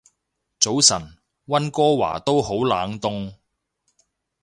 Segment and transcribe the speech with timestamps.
[0.59, 0.99] 早晨，
[1.45, 3.35] 溫哥華都好冷凍